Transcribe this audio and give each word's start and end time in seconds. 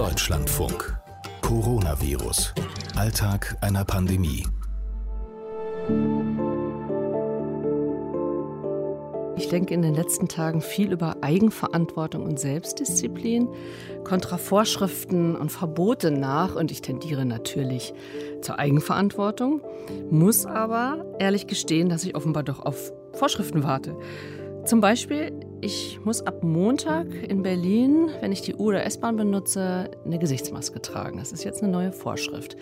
Deutschlandfunk. 0.00 0.98
Coronavirus. 1.42 2.54
Alltag 2.96 3.58
einer 3.60 3.84
Pandemie. 3.84 4.46
Ich 9.36 9.50
denke 9.50 9.74
in 9.74 9.82
den 9.82 9.94
letzten 9.94 10.26
Tagen 10.26 10.62
viel 10.62 10.92
über 10.92 11.18
Eigenverantwortung 11.20 12.22
und 12.22 12.40
Selbstdisziplin, 12.40 13.50
kontra 14.02 14.38
Vorschriften 14.38 15.36
und 15.36 15.52
Verbote 15.52 16.10
nach 16.10 16.56
und 16.56 16.70
ich 16.70 16.80
tendiere 16.80 17.26
natürlich 17.26 17.92
zur 18.40 18.58
Eigenverantwortung, 18.58 19.60
muss 20.10 20.46
aber 20.46 21.04
ehrlich 21.18 21.46
gestehen, 21.46 21.90
dass 21.90 22.04
ich 22.04 22.14
offenbar 22.14 22.42
doch 22.42 22.60
auf 22.60 22.90
Vorschriften 23.12 23.64
warte. 23.64 23.94
Zum 24.64 24.80
Beispiel, 24.80 25.32
ich 25.62 25.98
muss 26.04 26.22
ab 26.22 26.42
Montag 26.42 27.06
in 27.28 27.42
Berlin, 27.42 28.10
wenn 28.20 28.30
ich 28.30 28.42
die 28.42 28.54
U- 28.54 28.68
oder 28.68 28.84
S-Bahn 28.84 29.16
benutze, 29.16 29.90
eine 30.04 30.18
Gesichtsmaske 30.18 30.82
tragen. 30.82 31.18
Das 31.18 31.32
ist 31.32 31.44
jetzt 31.44 31.62
eine 31.62 31.72
neue 31.72 31.92
Vorschrift. 31.92 32.56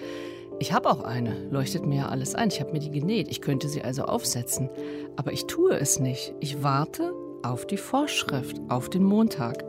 Ich 0.61 0.73
habe 0.73 0.91
auch 0.91 1.03
eine, 1.03 1.35
leuchtet 1.51 1.85
mir 1.85 1.97
ja 1.97 2.09
alles 2.09 2.35
ein. 2.35 2.49
Ich 2.49 2.61
habe 2.61 2.73
mir 2.73 2.79
die 2.79 2.91
genäht. 2.91 3.29
Ich 3.29 3.41
könnte 3.41 3.69
sie 3.69 3.83
also 3.83 4.05
aufsetzen. 4.05 4.71
Aber 5.17 5.33
ich 5.33 5.47
tue 5.47 5.75
es 5.75 5.99
nicht. 5.99 6.35
Ich 6.41 6.63
warte 6.63 7.13
auf 7.43 7.67
die 7.67 7.77
Vorschrift, 7.77 8.61
auf 8.69 8.89
den 8.89 9.03
Montag. 9.03 9.65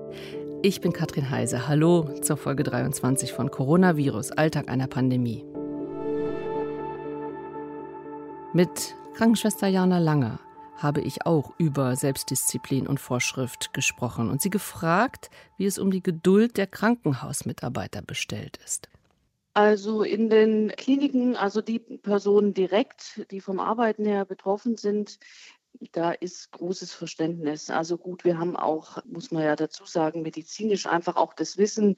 Ich 0.61 0.81
bin 0.81 0.93
Katrin 0.93 1.31
Heise. 1.31 1.67
Hallo 1.67 2.09
zur 2.21 2.37
Folge 2.37 2.63
23 2.63 3.34
von 3.34 3.49
Coronavirus, 3.49 4.31
Alltag 4.31 4.70
einer 4.70 4.87
Pandemie. 4.87 5.45
Mit 8.53 8.95
Krankenschwester 9.15 9.67
Jana 9.67 9.99
Langer 9.99 10.39
habe 10.81 11.01
ich 11.01 11.25
auch 11.25 11.53
über 11.57 11.95
Selbstdisziplin 11.95 12.87
und 12.87 12.99
Vorschrift 12.99 13.73
gesprochen 13.73 14.29
und 14.29 14.41
sie 14.41 14.49
gefragt, 14.49 15.29
wie 15.57 15.65
es 15.65 15.77
um 15.77 15.91
die 15.91 16.03
Geduld 16.03 16.57
der 16.57 16.67
Krankenhausmitarbeiter 16.67 18.01
bestellt 18.01 18.57
ist. 18.65 18.89
Also 19.54 20.04
in 20.04 20.29
den 20.29 20.71
Kliniken, 20.77 21.35
also 21.35 21.62
die 21.62 21.79
Personen 21.79 22.54
direkt, 22.54 23.26
die 23.31 23.41
vom 23.41 23.59
Arbeiten 23.59 24.05
her 24.05 24.23
betroffen 24.23 24.77
sind, 24.77 25.20
da 25.91 26.12
ist 26.12 26.51
großes 26.51 26.93
Verständnis. 26.93 27.70
Also 27.70 27.98
gut, 27.98 28.25
wir 28.25 28.37
haben 28.37 28.55
auch, 28.55 29.03
muss 29.05 29.31
man 29.31 29.43
ja 29.43 29.55
dazu 29.55 29.85
sagen, 29.85 30.21
medizinisch 30.21 30.85
einfach 30.85 31.15
auch 31.15 31.34
das 31.34 31.57
Wissen, 31.57 31.98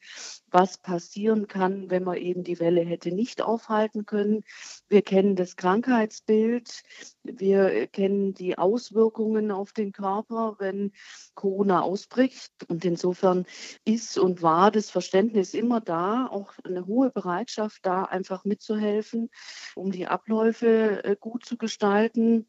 was 0.50 0.78
passieren 0.78 1.48
kann, 1.48 1.90
wenn 1.90 2.04
man 2.04 2.18
eben 2.18 2.44
die 2.44 2.60
Welle 2.60 2.82
hätte 2.82 3.12
nicht 3.12 3.42
aufhalten 3.42 4.06
können. 4.06 4.44
Wir 4.88 5.02
kennen 5.02 5.36
das 5.36 5.56
Krankheitsbild, 5.56 6.84
wir 7.24 7.88
kennen 7.88 8.34
die 8.34 8.58
Auswirkungen 8.58 9.52
auf 9.52 9.74
den 9.74 9.92
Körper, 9.92 10.56
wenn 10.60 10.92
Corona 11.34 11.82
ausbricht. 11.82 12.52
Und 12.68 12.86
insofern 12.86 13.46
ist 13.84 14.18
und 14.18 14.42
war 14.42 14.72
das 14.72 14.92
Verständnis 14.92 15.54
immer 15.54 15.82
da, 15.82 16.28
auch 16.28 16.54
eine 16.64 16.86
hohe 16.86 17.10
Bereitschaft 17.10 17.86
da, 17.86 18.04
einfach 18.04 18.46
mitzuhelfen, 18.46 19.30
um 19.76 19.92
die 19.92 20.08
Abläufe 20.08 21.04
äh, 21.04 21.16
gut 21.20 21.46
zu 21.46 21.58
gestalten 21.58 22.48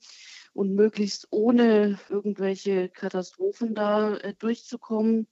und 0.54 0.74
möglichst 0.74 1.28
ohne 1.30 1.98
irgendwelche 2.08 2.88
Katastrophen 2.88 3.74
da 3.74 4.16
äh, 4.16 4.34
durchzukommen. 4.34 5.26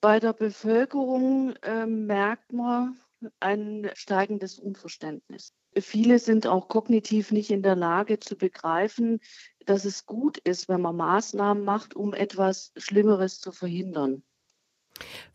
Bei 0.00 0.20
der 0.20 0.32
Bevölkerung 0.32 1.54
äh, 1.62 1.86
merkt 1.86 2.52
man 2.52 2.98
ein 3.40 3.90
steigendes 3.94 4.58
Unverständnis. 4.58 5.52
Viele 5.78 6.18
sind 6.18 6.46
auch 6.46 6.68
kognitiv 6.68 7.30
nicht 7.30 7.50
in 7.50 7.62
der 7.62 7.76
Lage 7.76 8.18
zu 8.18 8.36
begreifen, 8.36 9.20
dass 9.64 9.84
es 9.84 10.06
gut 10.06 10.38
ist, 10.38 10.68
wenn 10.68 10.80
man 10.80 10.96
Maßnahmen 10.96 11.64
macht, 11.64 11.94
um 11.94 12.14
etwas 12.14 12.72
Schlimmeres 12.76 13.40
zu 13.40 13.52
verhindern. 13.52 14.22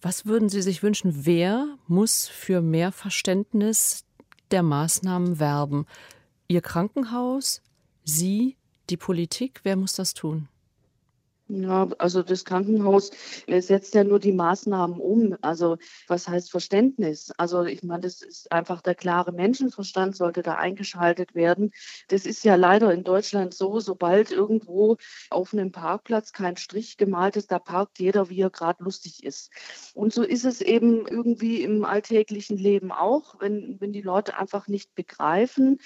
Was 0.02 0.26
würden 0.26 0.50
Sie 0.50 0.62
sich 0.62 0.84
wünschen? 0.84 1.26
Wer 1.26 1.78
muss 1.88 2.28
für 2.28 2.62
mehr 2.62 2.92
Verständnis 2.92 4.06
der 4.52 4.64
Maßnahmen 4.64 5.40
werben? 5.40 5.86
Ihr 6.48 6.62
Krankenhaus? 6.62 7.62
Sie? 8.04 8.57
Die 8.90 8.98
Politik? 8.98 9.62
Wer 9.64 9.76
muss 9.76 9.94
das 9.94 10.14
tun? 10.14 10.48
Ja, 11.50 11.88
also 11.98 12.24
das 12.24 12.44
Krankenhaus 12.44 13.10
setzt 13.48 13.96
ja 13.96 14.04
nur 14.04 14.20
die 14.20 14.34
Maßnahmen 14.34 15.00
um. 15.00 15.38
Also 15.42 15.78
was 16.08 16.28
heißt 16.28 16.52
Verständnis? 16.52 17.32
Also 17.38 17.64
ich 17.64 17.84
meine, 17.84 18.02
das 18.02 18.22
ist 18.22 18.52
einfach 18.52 18.82
der 18.82 18.96
klare 18.96 19.32
Menschenverstand 19.32 20.18
sollte 20.18 20.42
da 20.42 20.56
eingeschaltet 20.56 21.36
werden. 21.36 21.72
Das 22.10 22.26
ist 22.26 22.44
ja 22.44 22.56
leider 22.56 22.94
in 22.94 23.06
Deutschland 23.06 23.54
so, 23.54 23.80
sobald 23.80 24.32
irgendwo 24.32 24.98
auf 25.30 25.54
einem 25.54 25.72
Parkplatz 25.72 26.34
kein 26.34 26.58
Strich 26.58 26.98
gemalt 26.98 27.38
ist, 27.38 27.50
da 27.50 27.60
parkt 27.60 28.00
jeder, 28.00 28.30
wie 28.30 28.42
er 28.42 28.50
gerade 28.50 28.84
lustig 28.84 29.24
ist. 29.24 29.50
Und 29.94 30.14
so 30.14 30.24
ist 30.24 30.44
es 30.44 30.60
eben 30.60 31.08
irgendwie 31.08 31.62
im 31.62 31.86
alltäglichen 31.86 32.58
Leben 32.58 32.92
auch, 32.92 33.40
wenn, 33.40 33.78
wenn 33.80 33.94
die 33.94 34.02
Leute 34.02 34.38
einfach 34.38 34.68
nicht 34.68 34.96
begreifen, 34.96 35.80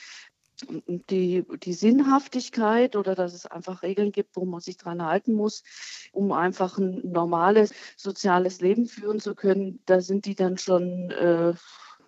die, 1.09 1.45
die 1.63 1.73
Sinnhaftigkeit 1.73 2.95
oder 2.95 3.15
dass 3.15 3.33
es 3.33 3.45
einfach 3.45 3.83
Regeln 3.83 4.11
gibt, 4.11 4.35
wo 4.35 4.45
man 4.45 4.61
sich 4.61 4.77
dran 4.77 5.03
halten 5.03 5.33
muss, 5.33 5.63
um 6.11 6.31
einfach 6.31 6.77
ein 6.77 7.01
normales 7.03 7.73
soziales 7.97 8.61
Leben 8.61 8.85
führen 8.85 9.19
zu 9.19 9.35
können, 9.35 9.79
da 9.85 10.01
sind 10.01 10.25
die 10.25 10.35
dann 10.35 10.57
schon, 10.57 11.11
äh, 11.11 11.53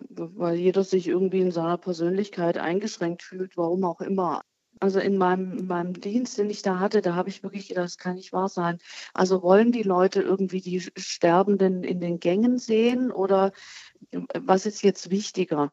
weil 0.08 0.56
jeder 0.56 0.84
sich 0.84 1.08
irgendwie 1.08 1.40
in 1.40 1.52
seiner 1.52 1.78
Persönlichkeit 1.78 2.58
eingeschränkt 2.58 3.22
fühlt, 3.22 3.56
warum 3.56 3.84
auch 3.84 4.00
immer. 4.00 4.42
Also 4.80 4.98
in 4.98 5.16
meinem, 5.16 5.58
in 5.58 5.66
meinem 5.66 5.94
Dienst, 5.94 6.36
den 6.36 6.50
ich 6.50 6.62
da 6.62 6.78
hatte, 6.78 7.00
da 7.00 7.14
habe 7.14 7.28
ich 7.28 7.42
wirklich 7.42 7.68
gedacht, 7.68 7.84
das 7.84 7.98
kann 7.98 8.16
nicht 8.16 8.32
wahr 8.32 8.48
sein. 8.48 8.78
Also 9.14 9.42
wollen 9.42 9.72
die 9.72 9.84
Leute 9.84 10.20
irgendwie 10.20 10.60
die 10.60 10.80
Sterbenden 10.96 11.84
in 11.84 12.00
den 12.00 12.18
Gängen 12.18 12.58
sehen 12.58 13.12
oder 13.12 13.52
was 14.34 14.66
ist 14.66 14.82
jetzt 14.82 15.10
wichtiger? 15.10 15.70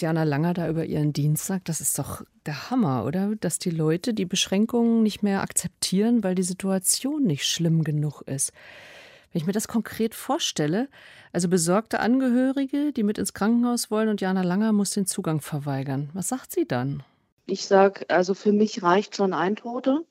Jana 0.00 0.24
Langer 0.24 0.54
da 0.54 0.68
über 0.68 0.84
ihren 0.84 1.12
Dienst 1.12 1.46
sagt, 1.46 1.68
das 1.68 1.80
ist 1.80 1.98
doch 1.98 2.22
der 2.46 2.70
Hammer, 2.70 3.04
oder? 3.04 3.34
Dass 3.36 3.58
die 3.58 3.70
Leute 3.70 4.14
die 4.14 4.24
Beschränkungen 4.24 5.02
nicht 5.02 5.22
mehr 5.22 5.42
akzeptieren, 5.42 6.22
weil 6.22 6.34
die 6.34 6.42
Situation 6.42 7.24
nicht 7.24 7.46
schlimm 7.46 7.84
genug 7.84 8.22
ist. 8.22 8.52
Wenn 9.32 9.40
ich 9.40 9.46
mir 9.46 9.52
das 9.52 9.68
konkret 9.68 10.14
vorstelle, 10.14 10.88
also 11.32 11.48
besorgte 11.48 12.00
Angehörige, 12.00 12.92
die 12.92 13.02
mit 13.02 13.18
ins 13.18 13.34
Krankenhaus 13.34 13.90
wollen 13.90 14.08
und 14.08 14.20
Jana 14.20 14.42
Langer 14.42 14.72
muss 14.72 14.90
den 14.90 15.06
Zugang 15.06 15.40
verweigern. 15.40 16.10
Was 16.12 16.28
sagt 16.28 16.52
sie 16.52 16.66
dann? 16.66 17.02
Ich 17.46 17.66
sage, 17.66 18.08
also 18.08 18.34
für 18.34 18.52
mich 18.52 18.82
reicht 18.82 19.16
schon 19.16 19.34
ein 19.34 19.56
Toter 19.56 20.02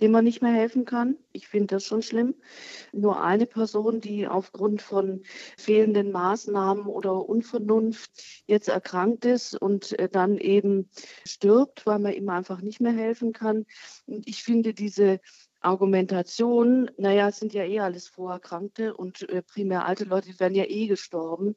dem 0.00 0.10
man 0.10 0.24
nicht 0.24 0.42
mehr 0.42 0.52
helfen 0.52 0.84
kann. 0.84 1.16
Ich 1.32 1.48
finde 1.48 1.76
das 1.76 1.84
schon 1.84 2.02
schlimm. 2.02 2.34
Nur 2.92 3.22
eine 3.22 3.46
Person, 3.46 4.00
die 4.00 4.26
aufgrund 4.26 4.82
von 4.82 5.22
fehlenden 5.56 6.10
Maßnahmen 6.10 6.86
oder 6.86 7.28
Unvernunft 7.28 8.10
jetzt 8.46 8.68
erkrankt 8.68 9.24
ist 9.24 9.54
und 9.54 9.98
äh, 9.98 10.08
dann 10.08 10.38
eben 10.38 10.88
stirbt, 11.26 11.86
weil 11.86 11.98
man 11.98 12.12
ihm 12.12 12.28
einfach 12.28 12.60
nicht 12.60 12.80
mehr 12.80 12.92
helfen 12.92 13.32
kann. 13.32 13.66
Und 14.06 14.26
ich 14.28 14.42
finde 14.42 14.74
diese 14.74 15.20
Argumentation, 15.64 16.90
naja, 16.98 17.28
es 17.28 17.38
sind 17.38 17.54
ja 17.54 17.64
eh 17.64 17.80
alles 17.80 18.08
Vorerkrankte 18.08 18.94
und 18.94 19.28
äh, 19.30 19.42
primär 19.42 19.86
alte 19.86 20.04
Leute, 20.04 20.30
die 20.30 20.40
werden 20.40 20.54
ja 20.54 20.64
eh 20.64 20.86
gestorben. 20.86 21.56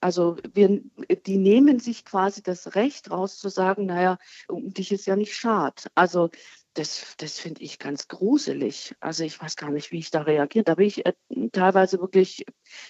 Also 0.00 0.36
wir, 0.52 0.82
die 1.26 1.38
nehmen 1.38 1.78
sich 1.78 2.04
quasi 2.04 2.42
das 2.42 2.74
Recht 2.74 3.10
raus 3.10 3.38
zu 3.38 3.48
sagen, 3.48 3.86
naja, 3.86 4.18
um 4.48 4.72
dich 4.72 4.92
ist 4.92 5.06
ja 5.06 5.16
nicht 5.16 5.34
schad. 5.34 5.90
Also 5.94 6.30
das, 6.76 7.16
das 7.16 7.38
finde 7.38 7.62
ich 7.62 7.78
ganz 7.78 8.08
gruselig. 8.08 8.94
Also 9.00 9.24
ich 9.24 9.40
weiß 9.40 9.56
gar 9.56 9.70
nicht, 9.70 9.92
wie 9.92 9.98
ich 9.98 10.10
da 10.10 10.22
reagiere. 10.22 10.64
Da 10.64 10.74
bin 10.74 10.86
ich 10.86 11.06
äh, 11.06 11.14
teilweise 11.52 12.00
wirklich, 12.00 12.44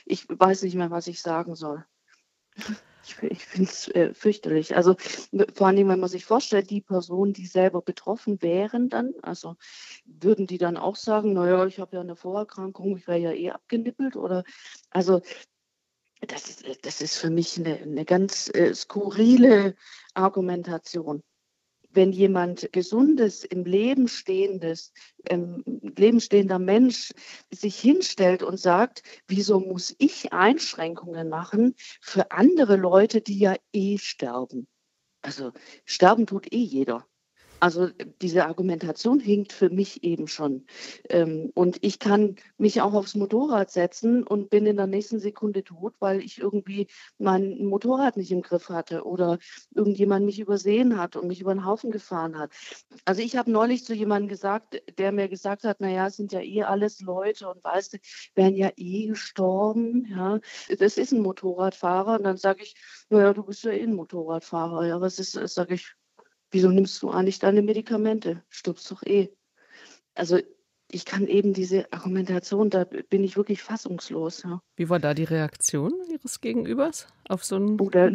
ich 0.04 0.26
weiß 0.28 0.62
nicht 0.62 0.74
mehr, 0.74 0.90
was 0.90 1.06
ich 1.06 1.20
sagen 1.22 1.54
soll. 1.54 1.84
Ich, 3.04 3.22
ich 3.22 3.44
finde 3.44 3.70
es 3.70 3.88
äh, 3.88 4.14
fürchterlich. 4.14 4.74
Also 4.74 4.96
vor 5.54 5.68
allem, 5.68 5.88
wenn 5.88 6.00
man 6.00 6.08
sich 6.08 6.24
vorstellt, 6.24 6.70
die 6.70 6.80
Personen, 6.80 7.32
die 7.32 7.46
selber 7.46 7.80
betroffen 7.80 8.42
wären 8.42 8.88
dann, 8.88 9.14
also 9.22 9.56
würden 10.04 10.48
die 10.48 10.58
dann 10.58 10.76
auch 10.76 10.96
sagen, 10.96 11.32
naja, 11.32 11.64
ich 11.66 11.78
habe 11.78 11.96
ja 11.96 12.00
eine 12.00 12.16
Vorerkrankung, 12.16 12.96
ich 12.96 13.06
wäre 13.06 13.18
ja 13.18 13.32
eh 13.32 13.50
abgenippelt 13.50 14.16
oder 14.16 14.42
also 14.90 15.20
das 16.20 16.48
ist, 16.48 16.84
das 16.84 17.00
ist 17.00 17.18
für 17.18 17.30
mich 17.30 17.58
eine, 17.58 17.76
eine 17.76 18.04
ganz 18.04 18.50
äh, 18.52 18.74
skurrile 18.74 19.76
Argumentation 20.14 21.22
wenn 21.96 22.12
jemand 22.12 22.72
gesundes, 22.72 23.42
im 23.44 23.64
Leben 23.64 24.06
stehendes, 24.06 24.92
im 25.28 25.64
Leben 25.96 26.20
stehender 26.20 26.58
Mensch 26.58 27.12
sich 27.50 27.80
hinstellt 27.80 28.42
und 28.42 28.58
sagt, 28.58 29.02
wieso 29.26 29.58
muss 29.58 29.94
ich 29.98 30.32
Einschränkungen 30.32 31.28
machen 31.28 31.74
für 32.00 32.30
andere 32.30 32.76
Leute, 32.76 33.20
die 33.22 33.38
ja 33.38 33.56
eh 33.72 33.98
sterben? 33.98 34.68
Also 35.22 35.52
sterben 35.84 36.26
tut 36.26 36.52
eh 36.52 36.58
jeder. 36.62 37.06
Also 37.58 37.88
diese 38.20 38.46
Argumentation 38.46 39.18
hinkt 39.18 39.52
für 39.52 39.70
mich 39.70 40.04
eben 40.04 40.28
schon. 40.28 40.66
Ähm, 41.08 41.50
und 41.54 41.78
ich 41.82 41.98
kann 41.98 42.36
mich 42.58 42.82
auch 42.82 42.92
aufs 42.92 43.14
Motorrad 43.14 43.70
setzen 43.70 44.22
und 44.24 44.50
bin 44.50 44.66
in 44.66 44.76
der 44.76 44.86
nächsten 44.86 45.20
Sekunde 45.20 45.64
tot, 45.64 45.94
weil 45.98 46.20
ich 46.20 46.38
irgendwie 46.38 46.86
mein 47.18 47.64
Motorrad 47.64 48.16
nicht 48.16 48.30
im 48.30 48.42
Griff 48.42 48.68
hatte 48.68 49.04
oder 49.04 49.38
irgendjemand 49.74 50.26
mich 50.26 50.38
übersehen 50.38 50.98
hat 50.98 51.16
und 51.16 51.28
mich 51.28 51.40
über 51.40 51.54
den 51.54 51.64
Haufen 51.64 51.90
gefahren 51.90 52.38
hat. 52.38 52.52
Also 53.04 53.22
ich 53.22 53.36
habe 53.36 53.50
neulich 53.50 53.84
zu 53.84 53.94
jemandem 53.94 54.28
gesagt, 54.28 54.82
der 54.98 55.12
mir 55.12 55.28
gesagt 55.28 55.64
hat, 55.64 55.80
naja, 55.80 56.08
es 56.08 56.16
sind 56.16 56.32
ja 56.32 56.40
eh 56.40 56.62
alles 56.62 57.00
Leute 57.00 57.48
und 57.48 57.64
weißt 57.64 57.94
du, 57.94 57.98
werden 58.34 58.56
ja 58.56 58.70
eh 58.76 59.06
gestorben. 59.06 60.06
Ja, 60.10 60.40
das 60.78 60.98
ist 60.98 61.12
ein 61.12 61.20
Motorradfahrer. 61.20 62.16
Und 62.18 62.24
dann 62.24 62.36
sage 62.36 62.62
ich, 62.62 62.74
naja, 63.08 63.32
du 63.32 63.44
bist 63.44 63.64
ja 63.64 63.72
eh 63.72 63.82
ein 63.82 63.94
Motorradfahrer. 63.94 64.86
Ja, 64.86 65.00
was 65.00 65.18
ist, 65.18 65.32
sage 65.32 65.74
ich, 65.74 65.94
wieso 66.56 66.70
nimmst 66.70 67.02
du 67.02 67.10
eigentlich 67.10 67.38
deine 67.38 67.60
Medikamente? 67.60 68.42
Stirbst 68.48 68.90
doch 68.90 69.02
eh. 69.02 69.28
Also 70.14 70.38
ich 70.90 71.04
kann 71.04 71.26
eben 71.26 71.52
diese 71.52 71.92
Argumentation, 71.92 72.70
da 72.70 72.84
bin 72.84 73.22
ich 73.24 73.36
wirklich 73.36 73.62
fassungslos. 73.62 74.42
Ja. 74.44 74.62
Wie 74.76 74.88
war 74.88 74.98
da 74.98 75.12
die 75.12 75.24
Reaktion 75.24 75.92
Ihres 76.10 76.40
Gegenübers 76.40 77.08
auf 77.28 77.44
so 77.44 77.56
einen? 77.56 77.78
Oh, 77.78 77.90
der, 77.90 78.14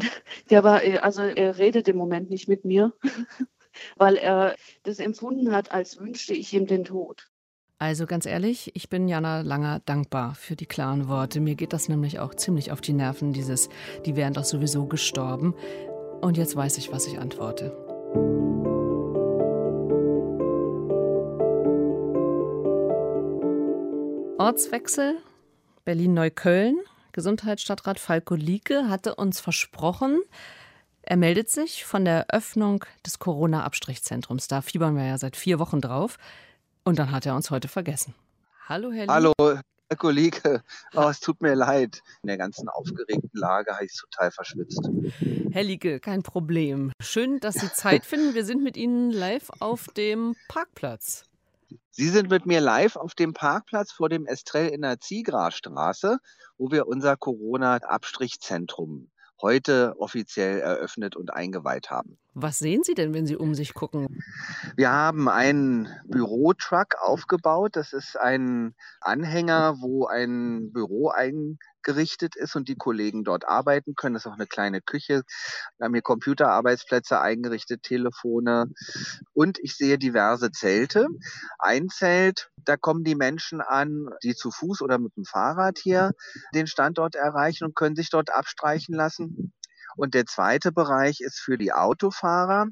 der 0.49 0.63
war, 0.63 0.83
äh, 0.83 0.97
also 0.97 1.21
er 1.21 1.59
redet 1.59 1.87
im 1.87 1.97
Moment 1.97 2.31
nicht 2.31 2.47
mit 2.47 2.65
mir, 2.65 2.93
weil 3.97 4.15
er 4.15 4.55
das 4.81 4.97
empfunden 4.97 5.51
hat, 5.51 5.71
als 5.71 5.99
wünschte 5.99 6.33
ich 6.33 6.51
ihm 6.53 6.65
den 6.65 6.83
Tod. 6.83 7.27
Also 7.77 8.07
ganz 8.07 8.25
ehrlich, 8.25 8.71
ich 8.73 8.89
bin 8.89 9.07
Jana 9.07 9.41
Langer 9.41 9.81
dankbar 9.85 10.33
für 10.33 10.55
die 10.55 10.67
klaren 10.67 11.07
Worte. 11.07 11.39
Mir 11.39 11.55
geht 11.55 11.73
das 11.73 11.89
nämlich 11.89 12.19
auch 12.19 12.33
ziemlich 12.33 12.71
auf 12.71 12.81
die 12.81 12.93
Nerven, 12.93 13.33
dieses, 13.33 13.69
die 14.05 14.15
wären 14.15 14.33
doch 14.33 14.45
sowieso 14.45 14.87
gestorben. 14.87 15.53
Und 16.21 16.37
jetzt 16.37 16.55
weiß 16.55 16.79
ich, 16.79 16.91
was 16.91 17.05
ich 17.05 17.19
antworte. 17.19 17.90
Ortswechsel 24.37 25.17
Berlin-Neukölln. 25.85 26.79
Gesundheitsstadtrat 27.11 27.99
Falko 27.99 28.35
Lieke 28.35 28.89
hatte 28.89 29.15
uns 29.15 29.39
versprochen, 29.39 30.21
er 31.03 31.17
meldet 31.17 31.49
sich 31.49 31.83
von 31.83 32.05
der 32.05 32.27
Öffnung 32.29 32.85
des 33.05 33.19
Corona-Abstrichzentrums. 33.19 34.47
Da 34.47 34.61
fiebern 34.61 34.95
wir 34.95 35.05
ja 35.05 35.17
seit 35.17 35.35
vier 35.35 35.59
Wochen 35.59 35.81
drauf. 35.81 36.17
Und 36.83 36.99
dann 36.99 37.11
hat 37.11 37.25
er 37.25 37.35
uns 37.35 37.51
heute 37.51 37.67
vergessen. 37.67 38.13
Hallo, 38.67 38.91
Herr 38.91 39.01
Lieke. 39.01 39.13
Hallo, 39.13 39.33
Herr 39.91 39.97
Kollege. 39.97 40.63
Oh, 40.95 41.09
es 41.09 41.19
tut 41.19 41.41
mir 41.41 41.53
leid. 41.53 42.01
In 42.23 42.27
der 42.27 42.37
ganzen 42.37 42.69
aufgeregten 42.69 43.29
Lage 43.33 43.73
habe 43.73 43.83
ich 43.83 43.91
es 43.91 43.97
total 43.97 44.31
verschwitzt. 44.31 44.89
Herr 45.51 45.63
Lieke, 45.63 45.99
kein 45.99 46.23
Problem. 46.23 46.93
Schön, 47.01 47.41
dass 47.41 47.55
Sie 47.55 47.69
Zeit 47.73 48.05
finden. 48.05 48.33
Wir 48.33 48.45
sind 48.45 48.63
mit 48.63 48.77
Ihnen 48.77 49.11
live 49.11 49.49
auf 49.59 49.87
dem 49.97 50.37
Parkplatz. 50.47 51.25
Sie 51.89 52.07
sind 52.07 52.29
mit 52.29 52.45
mir 52.45 52.61
live 52.61 52.95
auf 52.95 53.15
dem 53.15 53.33
Parkplatz 53.33 53.91
vor 53.91 54.07
dem 54.07 54.25
Estrell 54.25 54.69
in 54.69 54.81
der 54.81 55.01
Ziegrastraße, 55.01 56.19
wo 56.57 56.71
wir 56.71 56.87
unser 56.87 57.17
Corona-Abstrichzentrum 57.17 59.11
heute 59.41 59.95
offiziell 59.97 60.59
eröffnet 60.59 61.15
und 61.15 61.33
eingeweiht 61.33 61.89
haben. 61.89 62.17
Was 62.33 62.59
sehen 62.59 62.83
Sie 62.83 62.93
denn, 62.93 63.13
wenn 63.13 63.25
Sie 63.25 63.35
um 63.35 63.55
sich 63.55 63.73
gucken? 63.73 64.23
Wir 64.77 64.91
haben 64.91 65.27
einen 65.27 65.89
Bürotruck 66.05 66.95
aufgebaut. 66.99 67.75
Das 67.75 67.91
ist 67.93 68.17
ein 68.17 68.73
Anhänger, 69.01 69.77
wo 69.81 70.05
ein 70.05 70.71
Büro 70.71 71.09
eingerichtet 71.81 72.35
ist 72.35 72.55
und 72.55 72.67
die 72.67 72.75
Kollegen 72.75 73.23
dort 73.23 73.47
arbeiten 73.47 73.95
können. 73.95 74.13
Das 74.13 74.25
ist 74.25 74.31
auch 74.31 74.35
eine 74.35 74.47
kleine 74.47 74.81
Küche. 74.81 75.23
Wir 75.77 75.85
haben 75.85 75.93
hier 75.93 76.01
Computerarbeitsplätze 76.01 77.19
eingerichtet, 77.19 77.83
Telefone 77.83 78.67
und 79.33 79.59
ich 79.61 79.75
sehe 79.75 79.97
diverse 79.97 80.51
Zelte. 80.51 81.07
Ein 81.59 81.89
Zelt, 81.89 82.49
da 82.57 82.77
kommen 82.77 83.03
die 83.03 83.15
Menschen 83.15 83.61
an, 83.61 84.07
die 84.23 84.35
zu 84.35 84.51
Fuß 84.51 84.81
oder 84.81 84.97
mit 84.99 85.15
dem 85.17 85.25
Fahrrad 85.25 85.79
hier 85.79 86.11
den 86.53 86.67
Standort 86.67 87.15
erreichen 87.15 87.65
und 87.65 87.75
können 87.75 87.95
sich 87.95 88.09
dort 88.09 88.31
abstreichen 88.31 88.95
lassen. 88.95 89.53
Und 89.97 90.13
der 90.13 90.25
zweite 90.25 90.71
Bereich 90.71 91.19
ist 91.19 91.39
für 91.39 91.57
die 91.57 91.73
Autofahrer, 91.73 92.67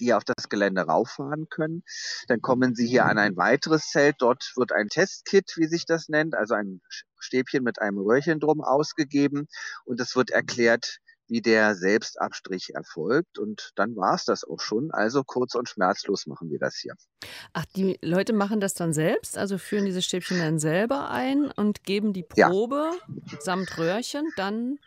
die 0.00 0.14
auf 0.14 0.24
das 0.24 0.48
Gelände 0.48 0.82
rauffahren 0.82 1.48
können. 1.48 1.82
Dann 2.28 2.40
kommen 2.40 2.74
sie 2.74 2.86
hier 2.86 3.04
an 3.06 3.18
ein 3.18 3.36
weiteres 3.36 3.88
Zelt. 3.90 4.16
Dort 4.18 4.52
wird 4.56 4.72
ein 4.72 4.88
Testkit, 4.88 5.52
wie 5.56 5.66
sich 5.66 5.84
das 5.86 6.08
nennt, 6.08 6.34
also 6.34 6.54
ein 6.54 6.80
Stäbchen 7.18 7.62
mit 7.62 7.80
einem 7.80 7.98
Röhrchen 7.98 8.40
drum 8.40 8.62
ausgegeben 8.62 9.46
und 9.84 10.00
es 10.00 10.16
wird 10.16 10.30
erklärt, 10.30 10.98
wie 11.30 11.40
der 11.40 11.76
Selbstabstrich 11.76 12.74
erfolgt. 12.74 13.38
Und 13.38 13.70
dann 13.76 13.94
war 13.96 14.14
es 14.16 14.24
das 14.24 14.44
auch 14.44 14.60
schon. 14.60 14.90
Also 14.90 15.22
kurz 15.22 15.54
und 15.54 15.68
schmerzlos 15.68 16.26
machen 16.26 16.50
wir 16.50 16.58
das 16.58 16.76
hier. 16.76 16.94
Ach, 17.52 17.64
die 17.76 17.98
Leute 18.02 18.32
machen 18.32 18.60
das 18.60 18.74
dann 18.74 18.92
selbst, 18.92 19.38
also 19.38 19.56
führen 19.56 19.84
diese 19.84 20.02
Stäbchen 20.02 20.38
dann 20.38 20.58
selber 20.58 21.10
ein 21.10 21.50
und 21.50 21.84
geben 21.84 22.12
die 22.12 22.24
Probe 22.24 22.90
ja. 22.92 23.38
samt 23.40 23.78
Röhrchen 23.78 24.28
dann 24.36 24.78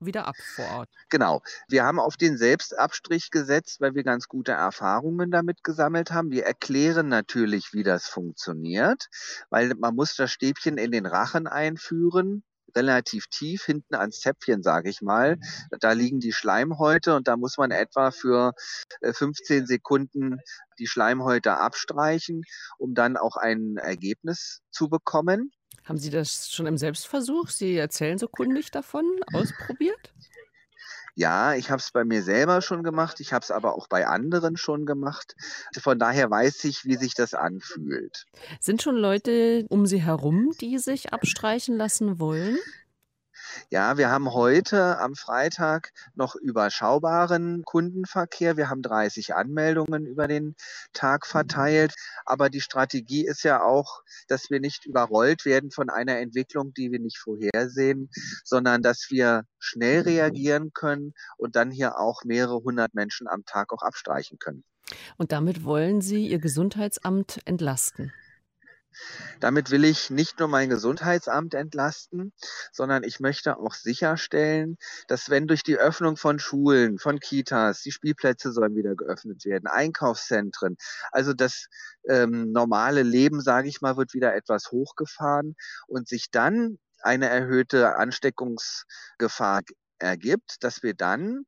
wieder 0.00 0.26
ab 0.26 0.36
vor 0.36 0.66
Ort. 0.70 0.88
Genau. 1.08 1.42
Wir 1.68 1.84
haben 1.84 1.98
auf 2.00 2.16
den 2.16 2.36
Selbstabstrich 2.36 3.30
gesetzt, 3.30 3.80
weil 3.80 3.94
wir 3.94 4.04
ganz 4.04 4.28
gute 4.28 4.52
Erfahrungen 4.52 5.30
damit 5.30 5.64
gesammelt 5.64 6.10
haben. 6.10 6.30
Wir 6.30 6.46
erklären 6.46 7.08
natürlich, 7.08 7.72
wie 7.72 7.82
das 7.82 8.06
funktioniert, 8.06 9.08
weil 9.50 9.74
man 9.78 9.94
muss 9.94 10.16
das 10.16 10.30
Stäbchen 10.30 10.78
in 10.78 10.90
den 10.90 11.06
Rachen 11.06 11.46
einführen 11.46 12.42
relativ 12.76 13.26
tief 13.26 13.64
hinten 13.64 13.94
ans 13.94 14.20
Zäpfchen, 14.20 14.62
sage 14.62 14.90
ich 14.90 15.02
mal. 15.02 15.38
Da 15.80 15.92
liegen 15.92 16.20
die 16.20 16.32
Schleimhäute 16.32 17.14
und 17.14 17.28
da 17.28 17.36
muss 17.36 17.58
man 17.58 17.70
etwa 17.70 18.10
für 18.10 18.52
15 19.02 19.62
äh, 19.62 19.66
Sekunden 19.66 20.38
die 20.78 20.86
Schleimhäute 20.86 21.58
abstreichen, 21.58 22.42
um 22.78 22.94
dann 22.94 23.16
auch 23.16 23.36
ein 23.36 23.76
Ergebnis 23.76 24.60
zu 24.70 24.88
bekommen. 24.88 25.52
Haben 25.90 25.98
Sie 25.98 26.10
das 26.10 26.52
schon 26.52 26.66
im 26.66 26.78
Selbstversuch? 26.78 27.48
Sie 27.48 27.76
erzählen 27.76 28.16
so 28.16 28.28
kundig 28.28 28.70
davon, 28.70 29.04
ausprobiert? 29.32 30.12
Ja, 31.16 31.56
ich 31.56 31.68
habe 31.72 31.80
es 31.80 31.90
bei 31.90 32.04
mir 32.04 32.22
selber 32.22 32.62
schon 32.62 32.84
gemacht, 32.84 33.18
ich 33.18 33.32
habe 33.32 33.42
es 33.42 33.50
aber 33.50 33.74
auch 33.74 33.88
bei 33.88 34.06
anderen 34.06 34.56
schon 34.56 34.86
gemacht. 34.86 35.34
Von 35.82 35.98
daher 35.98 36.30
weiß 36.30 36.62
ich, 36.62 36.84
wie 36.84 36.94
sich 36.94 37.14
das 37.14 37.34
anfühlt. 37.34 38.26
Sind 38.60 38.82
schon 38.82 38.94
Leute 38.94 39.66
um 39.68 39.84
Sie 39.84 40.00
herum, 40.00 40.52
die 40.60 40.78
sich 40.78 41.12
abstreichen 41.12 41.76
lassen 41.76 42.20
wollen? 42.20 42.56
Ja, 43.70 43.96
wir 43.96 44.10
haben 44.10 44.32
heute 44.32 44.98
am 44.98 45.14
Freitag 45.14 45.92
noch 46.14 46.34
überschaubaren 46.34 47.62
Kundenverkehr. 47.64 48.56
Wir 48.56 48.68
haben 48.70 48.82
30 48.82 49.34
Anmeldungen 49.34 50.06
über 50.06 50.28
den 50.28 50.54
Tag 50.92 51.26
verteilt. 51.26 51.94
Aber 52.24 52.50
die 52.50 52.60
Strategie 52.60 53.26
ist 53.26 53.42
ja 53.42 53.62
auch, 53.62 54.02
dass 54.28 54.50
wir 54.50 54.60
nicht 54.60 54.86
überrollt 54.86 55.44
werden 55.44 55.70
von 55.70 55.90
einer 55.90 56.18
Entwicklung, 56.18 56.74
die 56.74 56.92
wir 56.92 57.00
nicht 57.00 57.18
vorhersehen, 57.18 58.10
sondern 58.44 58.82
dass 58.82 59.06
wir 59.10 59.44
schnell 59.58 60.02
reagieren 60.02 60.72
können 60.72 61.12
und 61.36 61.56
dann 61.56 61.70
hier 61.70 61.98
auch 61.98 62.24
mehrere 62.24 62.62
hundert 62.62 62.94
Menschen 62.94 63.28
am 63.28 63.44
Tag 63.44 63.72
auch 63.72 63.82
abstreichen 63.82 64.38
können. 64.38 64.64
Und 65.16 65.32
damit 65.32 65.64
wollen 65.64 66.00
Sie 66.00 66.26
Ihr 66.26 66.38
Gesundheitsamt 66.38 67.40
entlasten? 67.44 68.12
Damit 69.40 69.70
will 69.70 69.84
ich 69.84 70.10
nicht 70.10 70.38
nur 70.38 70.48
mein 70.48 70.68
Gesundheitsamt 70.68 71.54
entlasten, 71.54 72.32
sondern 72.72 73.02
ich 73.02 73.20
möchte 73.20 73.56
auch 73.58 73.74
sicherstellen, 73.74 74.76
dass 75.08 75.30
wenn 75.30 75.46
durch 75.46 75.62
die 75.62 75.78
Öffnung 75.78 76.16
von 76.16 76.38
Schulen, 76.38 76.98
von 76.98 77.18
Kitas, 77.18 77.80
die 77.82 77.90
Spielplätze 77.90 78.52
sollen 78.52 78.76
wieder 78.76 78.94
geöffnet 78.94 79.44
werden, 79.44 79.66
Einkaufszentren, 79.66 80.76
also 81.10 81.32
das 81.32 81.66
ähm, 82.08 82.52
normale 82.52 83.02
Leben, 83.02 83.40
sage 83.40 83.68
ich 83.68 83.80
mal, 83.80 83.96
wird 83.96 84.14
wieder 84.14 84.34
etwas 84.34 84.70
hochgefahren 84.70 85.56
und 85.86 86.06
sich 86.06 86.30
dann 86.30 86.78
eine 87.00 87.28
erhöhte 87.28 87.96
Ansteckungsgefahr 87.96 89.62
ergibt, 89.98 90.62
dass 90.62 90.82
wir 90.82 90.94
dann 90.94 91.44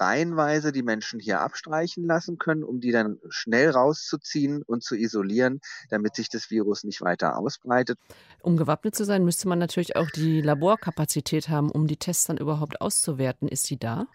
reihenweise 0.00 0.72
die 0.72 0.82
Menschen 0.82 1.20
hier 1.20 1.40
abstreichen 1.40 2.04
lassen 2.04 2.38
können, 2.38 2.62
um 2.62 2.80
die 2.80 2.92
dann 2.92 3.18
schnell 3.28 3.70
rauszuziehen 3.70 4.62
und 4.62 4.82
zu 4.82 4.94
isolieren, 4.94 5.60
damit 5.90 6.16
sich 6.16 6.28
das 6.28 6.50
Virus 6.50 6.84
nicht 6.84 7.00
weiter 7.00 7.38
ausbreitet. 7.38 7.98
Um 8.40 8.56
gewappnet 8.56 8.94
zu 8.94 9.04
sein, 9.04 9.24
müsste 9.24 9.48
man 9.48 9.58
natürlich 9.58 9.96
auch 9.96 10.10
die 10.10 10.40
Laborkapazität 10.40 11.48
haben, 11.48 11.70
um 11.70 11.86
die 11.86 11.96
Tests 11.96 12.26
dann 12.26 12.36
überhaupt 12.36 12.80
auszuwerten. 12.80 13.48
Ist 13.48 13.64
sie 13.64 13.78
da? 13.78 14.06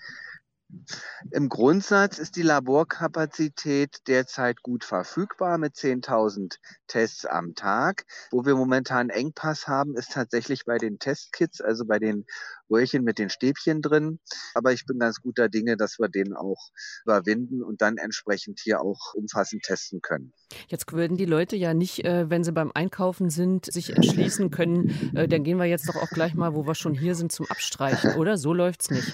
Im 1.31 1.49
Grundsatz 1.49 2.17
ist 2.17 2.35
die 2.35 2.41
Laborkapazität 2.41 3.99
derzeit 4.07 4.61
gut 4.61 4.83
verfügbar 4.83 5.57
mit 5.57 5.75
10.000 5.75 6.57
Tests 6.87 7.25
am 7.25 7.55
Tag. 7.55 8.05
Wo 8.31 8.45
wir 8.45 8.55
momentan 8.55 9.09
Engpass 9.09 9.67
haben, 9.67 9.95
ist 9.95 10.11
tatsächlich 10.11 10.65
bei 10.65 10.77
den 10.77 10.99
Testkits, 10.99 11.61
also 11.61 11.85
bei 11.85 11.99
den 11.99 12.25
Röhrchen 12.69 13.03
mit 13.03 13.19
den 13.19 13.29
Stäbchen 13.29 13.81
drin. 13.81 14.19
Aber 14.53 14.73
ich 14.73 14.85
bin 14.85 14.99
ganz 14.99 15.21
guter 15.21 15.49
Dinge, 15.49 15.77
dass 15.77 15.99
wir 15.99 16.09
den 16.09 16.33
auch 16.33 16.69
überwinden 17.03 17.63
und 17.63 17.81
dann 17.81 17.97
entsprechend 17.97 18.59
hier 18.59 18.81
auch 18.81 19.13
umfassend 19.13 19.63
testen 19.63 20.01
können. 20.01 20.33
Jetzt 20.67 20.91
würden 20.91 21.17
die 21.17 21.25
Leute 21.25 21.55
ja 21.55 21.73
nicht, 21.73 22.03
äh, 22.05 22.29
wenn 22.29 22.43
sie 22.43 22.51
beim 22.51 22.71
Einkaufen 22.73 23.29
sind, 23.29 23.71
sich 23.71 23.95
entschließen 23.95 24.51
können, 24.51 25.13
äh, 25.15 25.27
dann 25.27 25.43
gehen 25.43 25.57
wir 25.57 25.65
jetzt 25.65 25.87
doch 25.87 25.95
auch 25.95 26.09
gleich 26.09 26.33
mal, 26.33 26.55
wo 26.55 26.65
wir 26.65 26.75
schon 26.75 26.93
hier 26.93 27.15
sind, 27.15 27.31
zum 27.31 27.45
Abstreichen, 27.49 28.15
oder? 28.15 28.37
So 28.37 28.53
läuft 28.53 28.81
es 28.81 28.89
nicht. 28.89 29.13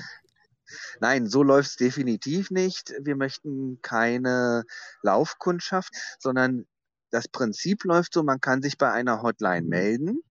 Nein, 0.99 1.27
so 1.27 1.43
läuft 1.43 1.69
es 1.69 1.75
definitiv 1.75 2.51
nicht. 2.51 2.93
Wir 3.01 3.15
möchten 3.15 3.79
keine 3.81 4.63
Laufkundschaft, 5.01 5.93
sondern 6.19 6.65
das 7.09 7.27
Prinzip 7.27 7.83
läuft 7.83 8.13
so, 8.13 8.23
man 8.23 8.41
kann 8.41 8.61
sich 8.61 8.77
bei 8.77 8.91
einer 8.91 9.21
Hotline 9.21 9.67
melden. 9.67 10.21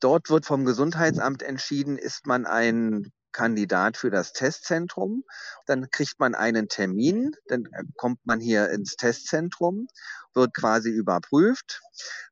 Dort 0.00 0.30
wird 0.30 0.46
vom 0.46 0.64
Gesundheitsamt 0.64 1.42
entschieden, 1.42 1.98
ist 1.98 2.26
man 2.26 2.46
ein 2.46 3.12
Kandidat 3.32 3.96
für 3.96 4.10
das 4.10 4.32
Testzentrum. 4.32 5.24
Dann 5.66 5.90
kriegt 5.90 6.18
man 6.18 6.34
einen 6.34 6.68
Termin, 6.68 7.32
dann 7.46 7.68
kommt 7.96 8.24
man 8.24 8.40
hier 8.40 8.70
ins 8.70 8.96
Testzentrum, 8.96 9.88
wird 10.34 10.54
quasi 10.54 10.90
überprüft. 10.90 11.80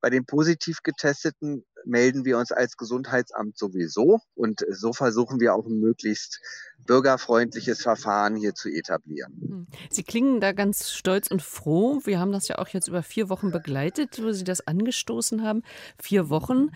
Bei 0.01 0.11
den 0.11 0.25
positiv 0.27 0.83
getesteten 0.83 1.65
melden 1.85 2.25
wir 2.25 2.39
uns 2.39 2.53
als 2.53 2.77
Gesundheitsamt 2.77 3.57
sowieso 3.57 4.21
und 4.35 4.65
so 4.71 4.93
versuchen 4.93 5.41
wir 5.41 5.55
auch 5.55 5.67
ein 5.67 5.79
möglichst 5.81 6.41
bürgerfreundliches 6.87 7.81
Verfahren 7.83 8.37
hier 8.37 8.55
zu 8.55 8.69
etablieren. 8.69 9.33
Hm. 9.41 9.67
Sie 9.91 10.03
klingen 10.03 10.41
da 10.41 10.53
ganz 10.53 10.91
stolz 10.91 11.31
und 11.31 11.43
froh. 11.43 12.01
Wir 12.05 12.19
haben 12.19 12.33
das 12.33 12.49
ja 12.49 12.59
auch 12.59 12.69
jetzt 12.69 12.89
über 12.89 13.03
vier 13.03 13.29
Wochen 13.29 13.51
begleitet, 13.51 14.23
wo 14.23 14.33
Sie 14.33 14.45
das 14.45 14.67
angestoßen 14.67 15.43
haben. 15.43 15.63
Vier 16.01 16.29
Wochen. 16.29 16.71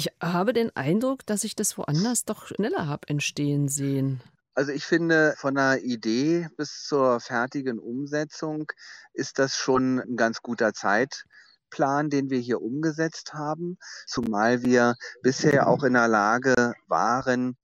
Ich 0.00 0.08
habe 0.22 0.54
den 0.54 0.74
Eindruck, 0.74 1.26
dass 1.26 1.44
ich 1.44 1.54
das 1.56 1.76
woanders 1.76 2.24
doch 2.24 2.46
schneller 2.46 2.86
habe 2.86 3.06
entstehen 3.08 3.68
sehen. 3.68 4.22
Also 4.54 4.72
ich 4.72 4.86
finde, 4.86 5.34
von 5.36 5.56
der 5.56 5.82
Idee 5.84 6.48
bis 6.56 6.86
zur 6.86 7.20
fertigen 7.20 7.78
Umsetzung 7.78 8.72
ist 9.12 9.38
das 9.38 9.56
schon 9.56 10.00
ein 10.00 10.16
ganz 10.16 10.40
guter 10.40 10.72
Zeitplan, 10.72 12.08
den 12.08 12.30
wir 12.30 12.38
hier 12.38 12.62
umgesetzt 12.62 13.34
haben, 13.34 13.76
zumal 14.06 14.62
wir 14.62 14.94
bisher 15.22 15.68
auch 15.68 15.82
in 15.82 15.92
der 15.92 16.08
Lage 16.08 16.72
waren, 16.88 17.58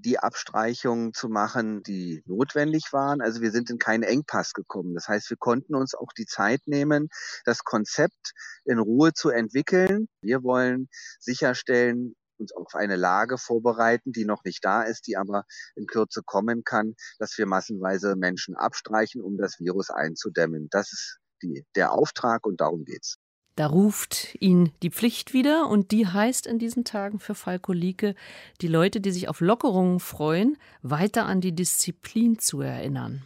die 0.00 0.18
Abstreichungen 0.18 1.12
zu 1.12 1.28
machen, 1.28 1.82
die 1.82 2.22
notwendig 2.26 2.92
waren. 2.92 3.20
Also 3.20 3.40
wir 3.40 3.50
sind 3.50 3.70
in 3.70 3.78
keinen 3.78 4.02
Engpass 4.02 4.52
gekommen. 4.52 4.94
Das 4.94 5.08
heißt, 5.08 5.30
wir 5.30 5.36
konnten 5.36 5.74
uns 5.74 5.94
auch 5.94 6.12
die 6.16 6.26
Zeit 6.26 6.62
nehmen, 6.66 7.08
das 7.44 7.64
Konzept 7.64 8.32
in 8.64 8.78
Ruhe 8.78 9.12
zu 9.12 9.30
entwickeln. 9.30 10.08
Wir 10.20 10.42
wollen 10.42 10.88
sicherstellen, 11.20 12.14
uns 12.38 12.52
auf 12.54 12.74
eine 12.74 12.96
Lage 12.96 13.38
vorbereiten, 13.38 14.12
die 14.12 14.24
noch 14.24 14.44
nicht 14.44 14.64
da 14.64 14.82
ist, 14.82 15.06
die 15.06 15.16
aber 15.16 15.44
in 15.74 15.86
Kürze 15.86 16.22
kommen 16.22 16.64
kann, 16.64 16.94
dass 17.18 17.38
wir 17.38 17.46
massenweise 17.46 18.14
Menschen 18.16 18.54
abstreichen, 18.56 19.22
um 19.22 19.38
das 19.38 19.58
Virus 19.58 19.90
einzudämmen. 19.90 20.68
Das 20.70 20.92
ist 20.92 21.18
die, 21.42 21.64
der 21.74 21.92
Auftrag 21.92 22.46
und 22.46 22.60
darum 22.60 22.84
geht's. 22.84 23.16
Da 23.56 23.66
ruft 23.68 24.36
ihn 24.38 24.70
die 24.82 24.90
Pflicht 24.90 25.32
wieder 25.32 25.68
und 25.68 25.90
die 25.90 26.06
heißt 26.06 26.46
in 26.46 26.58
diesen 26.58 26.84
Tagen 26.84 27.18
für 27.18 27.34
Falko 27.34 27.72
Lieke, 27.72 28.14
die 28.60 28.68
Leute, 28.68 29.00
die 29.00 29.10
sich 29.12 29.30
auf 29.30 29.40
Lockerungen 29.40 29.98
freuen, 29.98 30.58
weiter 30.82 31.24
an 31.24 31.40
die 31.40 31.54
Disziplin 31.54 32.38
zu 32.38 32.60
erinnern. 32.60 33.22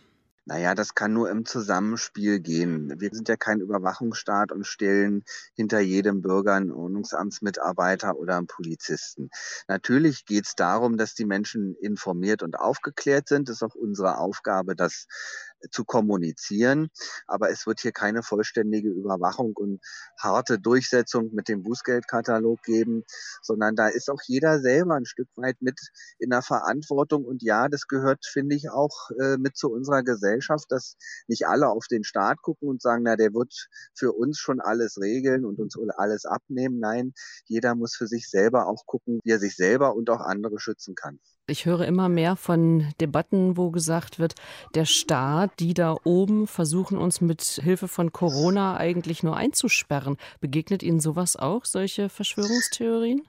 Naja, 0.47 0.75
das 0.75 0.95
kann 0.95 1.13
nur 1.13 1.31
im 1.31 1.45
Zusammenspiel 1.45 2.41
gehen. 2.41 3.01
Wir 3.01 3.11
sind 3.13 3.29
ja 3.29 3.37
kein 3.37 3.61
Überwachungsstaat 3.61 4.51
und 4.51 4.67
stellen 4.67 5.23
hinter 5.55 5.81
jedem 5.81 6.23
Bürger 6.23 6.55
einen 6.55 6.73
Ordnungsamtsmitarbeiter 6.73 8.17
oder 8.17 8.37
einen 8.37 8.47
Polizisten. 8.47 9.31
Natürlich 9.69 10.25
geht 10.25 10.47
es 10.47 10.55
darum, 10.55 10.97
dass 10.97 11.15
die 11.15 11.25
Menschen 11.25 11.77
informiert 11.77 12.43
und 12.43 12.59
aufgeklärt 12.59 13.29
sind. 13.29 13.49
Das 13.49 13.57
ist 13.57 13.63
auch 13.63 13.75
unsere 13.75 14.19
Aufgabe, 14.19 14.75
das 14.75 15.07
zu 15.71 15.85
kommunizieren. 15.85 16.91
Aber 17.27 17.51
es 17.51 17.67
wird 17.67 17.81
hier 17.81 17.93
keine 17.93 18.23
vollständige 18.23 18.91
Überwachung 18.91 19.53
und 19.57 19.81
harte 20.19 20.59
Durchsetzung 20.59 21.31
mit 21.33 21.49
dem 21.49 21.63
Bußgeldkatalog 21.63 22.63
geben, 22.63 23.05
sondern 23.43 23.77
da 23.77 23.89
ist 23.89 24.11
auch 24.11 24.21
jeder 24.27 24.61
selber 24.61 24.95
ein 24.95 25.07
Stück 25.07 25.29
weit 25.37 25.61
mit 25.61 25.79
in 26.19 26.31
der 26.31 26.43
Verantwortung. 26.43 27.25
Und 27.25 27.43
ja, 27.43 27.69
das 27.69 27.87
gehört, 27.87 28.25
finde 28.27 28.57
ich, 28.57 28.71
auch 28.71 29.11
äh, 29.21 29.37
mit 29.37 29.57
zu 29.57 29.71
unserer 29.71 30.03
Gesellschaft, 30.03 30.67
dass 30.71 30.97
nicht 31.27 31.47
alle 31.47 31.69
auf 31.69 31.87
den 31.91 32.05
Staat 32.05 32.43
gucken 32.43 32.69
und 32.69 32.83
sagen, 32.83 33.03
na, 33.05 33.17
der 33.17 33.35
wird 33.35 33.69
für 33.95 34.13
uns 34.13 34.39
schon 34.39 34.61
alles 34.61 34.99
regeln 35.01 35.45
und 35.45 35.59
uns 35.59 35.77
alles 35.97 36.25
abnehmen. 36.25 36.79
Nein, 36.79 37.13
jeder 37.47 37.75
muss 37.75 37.95
für 37.97 38.07
sich 38.07 38.29
selber 38.29 38.67
auch 38.67 38.87
gucken, 38.87 39.21
wie 39.25 39.31
er 39.31 39.39
sich 39.39 39.57
selber 39.57 39.95
und 39.95 40.11
auch 40.11 40.21
andere 40.21 40.59
schützen 40.61 40.95
kann. 40.95 41.21
Ich 41.51 41.67
höre 41.67 41.85
immer 41.85 42.09
mehr 42.09 42.37
von 42.37 42.95
Debatten, 43.01 43.57
wo 43.57 43.71
gesagt 43.71 44.21
wird, 44.21 44.35
der 44.77 44.85
Staat, 44.85 45.51
die 45.59 45.75
da 45.75 45.97
oben 46.05 46.47
versuchen 46.47 46.97
uns 46.97 47.21
mit 47.21 47.43
Hilfe 47.43 47.89
von 47.89 48.13
Corona 48.13 48.77
eigentlich 48.77 49.25
nur 49.25 49.37
einzusperren. 49.37 50.17
Begegnet 50.41 50.85
Ihnen 50.85 51.01
sowas 51.01 51.35
auch, 51.35 51.65
solche 51.65 52.09
Verschwörungstheorien? 52.09 53.23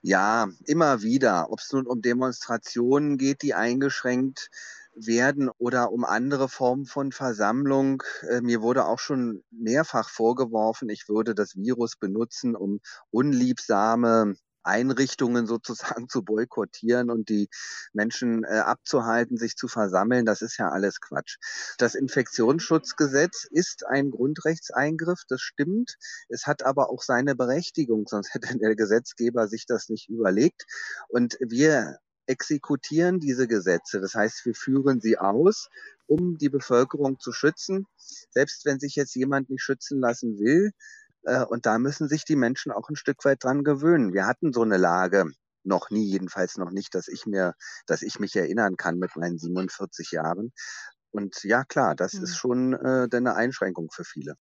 Ja, 0.00 0.48
immer 0.64 1.02
wieder. 1.02 1.52
Ob 1.52 1.60
es 1.60 1.70
nun 1.72 1.86
um 1.86 2.00
Demonstrationen 2.00 3.18
geht, 3.18 3.42
die 3.42 3.52
eingeschränkt 3.52 4.48
werden 4.94 5.50
oder 5.58 5.92
um 5.92 6.04
andere 6.04 6.48
Formen 6.48 6.86
von 6.86 7.12
Versammlung. 7.12 8.02
Äh, 8.30 8.40
mir 8.40 8.62
wurde 8.62 8.86
auch 8.86 8.98
schon 8.98 9.44
mehrfach 9.50 10.08
vorgeworfen, 10.08 10.88
ich 10.88 11.06
würde 11.08 11.34
das 11.34 11.54
Virus 11.54 11.96
benutzen, 11.96 12.56
um 12.56 12.80
unliebsame 13.10 14.36
Einrichtungen 14.66 15.46
sozusagen 15.46 16.08
zu 16.08 16.22
boykottieren 16.22 17.10
und 17.10 17.28
die 17.28 17.48
Menschen 17.92 18.44
äh, 18.44 18.58
abzuhalten, 18.58 19.36
sich 19.36 19.56
zu 19.56 19.68
versammeln, 19.68 20.26
das 20.26 20.42
ist 20.42 20.58
ja 20.58 20.68
alles 20.70 21.00
Quatsch. 21.00 21.38
Das 21.78 21.94
Infektionsschutzgesetz 21.94 23.46
ist 23.50 23.86
ein 23.86 24.10
Grundrechtseingriff, 24.10 25.22
das 25.28 25.40
stimmt. 25.40 25.96
Es 26.28 26.46
hat 26.46 26.64
aber 26.64 26.90
auch 26.90 27.02
seine 27.02 27.34
Berechtigung, 27.34 28.06
sonst 28.06 28.34
hätte 28.34 28.56
der 28.58 28.76
Gesetzgeber 28.76 29.48
sich 29.48 29.66
das 29.66 29.88
nicht 29.88 30.08
überlegt. 30.08 30.64
Und 31.08 31.36
wir 31.40 31.98
exekutieren 32.26 33.20
diese 33.20 33.46
Gesetze. 33.46 34.00
Das 34.00 34.14
heißt, 34.14 34.44
wir 34.44 34.54
führen 34.54 35.00
sie 35.00 35.18
aus, 35.18 35.68
um 36.06 36.36
die 36.38 36.48
Bevölkerung 36.48 37.18
zu 37.20 37.32
schützen. 37.32 37.86
Selbst 38.30 38.64
wenn 38.64 38.80
sich 38.80 38.96
jetzt 38.96 39.14
jemand 39.14 39.48
nicht 39.48 39.62
schützen 39.62 40.00
lassen 40.00 40.38
will, 40.38 40.72
und 41.48 41.66
da 41.66 41.78
müssen 41.78 42.08
sich 42.08 42.24
die 42.24 42.36
Menschen 42.36 42.72
auch 42.72 42.88
ein 42.88 42.96
Stück 42.96 43.24
weit 43.24 43.42
dran 43.42 43.64
gewöhnen. 43.64 44.12
Wir 44.12 44.26
hatten 44.26 44.52
so 44.52 44.62
eine 44.62 44.76
Lage 44.76 45.32
noch 45.64 45.90
nie, 45.90 46.04
jedenfalls 46.04 46.56
noch 46.56 46.70
nicht, 46.70 46.94
dass 46.94 47.08
ich 47.08 47.26
mir, 47.26 47.54
dass 47.86 48.02
ich 48.02 48.20
mich 48.20 48.36
erinnern 48.36 48.76
kann 48.76 48.98
mit 48.98 49.16
meinen 49.16 49.38
47 49.38 50.12
Jahren. 50.12 50.52
Und 51.10 51.42
ja, 51.44 51.64
klar, 51.64 51.94
das 51.94 52.14
mhm. 52.14 52.22
ist 52.24 52.36
schon 52.36 52.72
äh, 52.74 53.08
eine 53.12 53.34
Einschränkung 53.34 53.90
für 53.90 54.04
viele. 54.04 54.34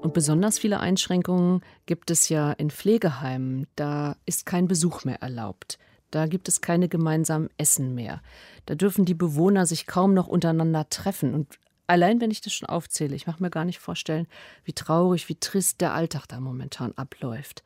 Und 0.00 0.12
besonders 0.12 0.58
viele 0.58 0.80
Einschränkungen 0.80 1.62
gibt 1.86 2.10
es 2.10 2.28
ja 2.28 2.52
in 2.52 2.70
Pflegeheimen. 2.70 3.66
Da 3.76 4.16
ist 4.26 4.46
kein 4.46 4.68
Besuch 4.68 5.04
mehr 5.04 5.20
erlaubt. 5.22 5.78
Da 6.10 6.26
gibt 6.26 6.46
es 6.46 6.60
keine 6.60 6.88
gemeinsamen 6.88 7.50
Essen 7.56 7.94
mehr. 7.94 8.22
Da 8.66 8.76
dürfen 8.76 9.04
die 9.04 9.14
Bewohner 9.14 9.66
sich 9.66 9.86
kaum 9.86 10.14
noch 10.14 10.28
untereinander 10.28 10.88
treffen. 10.88 11.34
Und 11.34 11.58
Allein 11.86 12.20
wenn 12.20 12.30
ich 12.30 12.40
das 12.40 12.52
schon 12.52 12.68
aufzähle, 12.68 13.14
ich 13.14 13.26
mache 13.26 13.42
mir 13.42 13.50
gar 13.50 13.64
nicht 13.64 13.78
vorstellen, 13.78 14.26
wie 14.64 14.72
traurig, 14.72 15.28
wie 15.28 15.36
trist 15.36 15.80
der 15.80 15.94
Alltag 15.94 16.26
da 16.26 16.40
momentan 16.40 16.92
abläuft. 16.96 17.62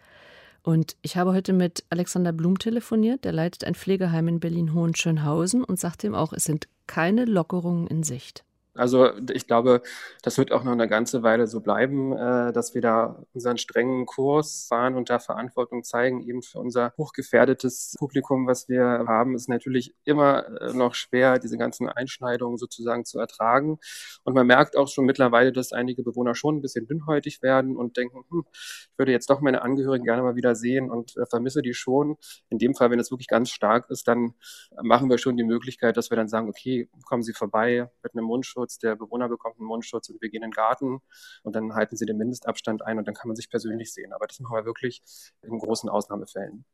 Und 0.63 0.97
ich 1.03 1.17
habe 1.17 1.33
heute 1.33 1.53
mit 1.53 1.85
Alexander 1.89 2.33
Blum 2.33 2.59
telefoniert, 2.59 3.25
der 3.25 3.33
leitet 3.33 3.65
ein 3.65 3.75
Pflegeheim 3.75 4.29
in 4.29 4.41
Berlin-Hohenschönhausen 4.41 5.65
und 5.65 5.79
sagt 5.79 6.05
ihm 6.05 6.15
auch, 6.15 6.33
es 6.33 6.45
sind 6.45 6.69
keine 6.87 7.25
Lockerungen 7.25 7.87
in 7.87 8.03
Sicht. 8.03 8.45
Also 8.79 9.11
ich 9.33 9.47
glaube, 9.47 9.83
das 10.23 10.39
wird 10.39 10.53
auch 10.53 10.65
noch 10.65 10.73
eine 10.73 10.89
ganze 10.89 11.23
Weile 11.23 11.47
so 11.47 11.61
bleiben, 11.61 12.13
äh, 12.13 12.53
dass 12.53 12.75
wir 12.75 12.81
da 12.81 13.25
unseren 13.35 13.59
strengen 13.59 14.07
Kurs 14.07 14.67
fahren 14.69 14.95
und 14.95 15.11
da 15.11 15.19
Verantwortung 15.19 15.83
zeigen, 15.83 16.23
eben 16.23 16.43
für 16.43 16.59
unser 16.61 16.93
hochgefährdetes 16.97 17.97
Publikum, 17.99 18.47
was 18.47 18.69
wir 18.69 19.05
haben, 19.07 19.35
ist 19.35 19.49
natürlich 19.49 19.95
immer 20.05 20.61
äh, 20.61 20.73
noch 20.73 20.95
schwer, 20.95 21.39
diese 21.39 21.59
ganzen 21.59 21.89
Einschneidungen 21.89 22.57
sozusagen 22.57 23.05
zu 23.05 23.19
ertragen. 23.19 23.79
Und 24.25 24.35
man 24.35 24.47
merkt 24.47 24.77
auch 24.77 24.89
schon 24.89 25.07
mittlerweile, 25.07 25.53
dass 25.53 25.73
einige 25.73 26.03
Bewohner 26.03 26.35
schon 26.35 26.57
ein 26.59 26.63
bisschen 26.63 26.87
dünnhäutig 26.87 27.43
werden 27.43 27.77
und 27.77 27.97
denken, 27.97 28.25
hm, 28.31 28.45
ich 28.53 28.99
würde 28.99 29.13
jetzt 29.13 29.29
doch 29.31 29.41
meine 29.41 29.63
Angehörigen 29.63 30.05
gerne 30.05 30.23
mal 30.23 30.37
wieder 30.37 30.55
sehen 30.55 30.91
und 30.91 31.17
äh, 31.17 31.27
vermisse 31.27 31.63
die 31.63 31.75
schon. 31.75 32.17
In 32.49 32.59
dem 32.59 32.75
Fall, 32.75 32.91
wenn 32.91 33.01
es 33.01 33.11
wirklich 33.11 33.29
ganz 33.29 33.51
stark 33.51 33.91
ist, 33.91 34.07
dann 34.07 34.35
machen 34.83 35.11
wir 35.11 35.19
schon 35.19 35.37
die 35.37 35.45
Möglichkeit, 35.45 35.97
dass 35.97 36.11
wir 36.11 36.17
dann 36.17 36.29
sagen, 36.29 36.49
okay, 36.49 36.89
kommen 37.05 37.23
Sie 37.23 37.33
vorbei 37.33 37.91
mit 38.03 38.15
einem 38.15 38.25
Mundschutz 38.25 38.68
Mundschutz, 38.69 38.79
der 38.79 38.97
Bewohner 38.97 39.29
bekommt 39.29 39.59
einen 39.59 39.67
Mundschutz 39.67 40.09
und 40.09 40.21
wir 40.21 40.29
gehen 40.29 40.43
in 40.43 40.51
den 40.51 40.55
Garten 40.55 41.01
und 41.43 41.57
dann 41.57 41.75
halten 41.75 41.97
sie 41.97 42.07
den 42.07 42.19
Mindestabstand 42.19 42.83
ein 42.83 42.99
und 42.99 43.09
dann 43.09 43.15
kann 43.15 43.29
man 43.29 43.37
sich 43.37 43.49
persönlich 43.49 43.93
sehen. 43.93 44.13
Aber 44.13 44.27
das 44.27 44.41
machen 44.41 44.57
wir 44.57 44.65
wirklich 44.65 45.03
in 45.43 45.59
großen 45.59 45.89
Ausnahmefällen. 45.89 46.65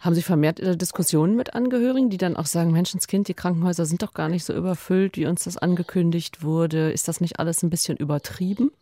Haben 0.00 0.14
Sie 0.14 0.22
vermehrt 0.22 0.60
Diskussionen 0.80 1.36
mit 1.36 1.54
Angehörigen, 1.54 2.08
die 2.08 2.16
dann 2.16 2.36
auch 2.36 2.46
sagen, 2.46 2.72
Menschenskind, 2.72 3.28
die 3.28 3.34
Krankenhäuser 3.34 3.84
sind 3.84 4.02
doch 4.02 4.14
gar 4.14 4.30
nicht 4.30 4.44
so 4.44 4.54
überfüllt, 4.54 5.18
wie 5.18 5.26
uns 5.26 5.44
das 5.44 5.58
angekündigt 5.58 6.42
wurde. 6.42 6.90
Ist 6.90 7.06
das 7.06 7.20
nicht 7.20 7.38
alles 7.38 7.62
ein 7.62 7.68
bisschen 7.68 7.98
übertrieben? 7.98 8.72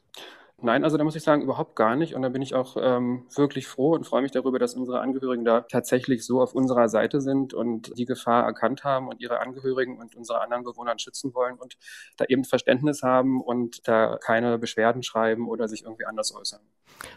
Nein, 0.61 0.83
also 0.83 0.97
da 0.97 1.05
muss 1.05 1.15
ich 1.15 1.23
sagen, 1.23 1.43
überhaupt 1.43 1.77
gar 1.77 1.95
nicht. 1.95 2.15
Und 2.15 2.23
da 2.23 2.31
bin 2.31 2.43
ich 2.43 2.55
auch 2.55 2.77
ähm, 2.81 3.27
wirklich 3.37 3.69
froh 3.69 3.95
und 3.95 4.05
freue 4.05 4.23
mich 4.23 4.33
darüber, 4.33 4.59
dass 4.59 4.75
unsere 4.75 5.01
Angehörigen 5.01 5.45
da 5.45 5.61
tatsächlich 5.61 6.27
so 6.27 6.41
auf 6.43 6.53
unserer 6.53 6.89
Seite 6.89 7.21
sind 7.21 7.55
und 7.55 7.97
die 7.97 8.07
Gefahr 8.07 8.45
erkannt 8.45 8.83
haben 8.83 9.07
und 9.07 9.21
ihre 9.21 9.39
Angehörigen 9.39 9.99
und 9.99 10.17
unsere 10.17 10.41
anderen 10.41 10.65
Bewohner 10.65 10.99
schützen 10.99 11.33
wollen 11.33 11.55
und 11.55 11.79
da 12.17 12.25
eben 12.25 12.43
Verständnis 12.43 13.05
haben 13.05 13.41
und 13.41 13.87
da 13.87 14.19
keine 14.21 14.59
Beschwerden 14.59 15.05
schreiben 15.05 15.49
oder 15.49 15.69
sich 15.69 15.85
irgendwie 15.85 16.07
anders 16.07 16.35
äußern. 16.35 16.61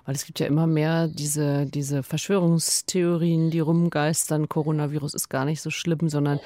Weil 0.06 0.14
es 0.14 0.26
gibt 0.26 0.40
ja 0.40 0.46
immer 0.46 0.68
mehr 0.68 1.08
diese, 1.08 1.66
diese 1.66 2.04
Verschwörungstheorien, 2.04 3.50
die 3.50 3.60
rumgeistern, 3.60 4.50
Coronavirus 4.50 5.16
ist 5.16 5.30
gar 5.30 5.46
nicht 5.46 5.64
so 5.64 5.72
schlimm, 5.72 6.10
sondern 6.10 6.40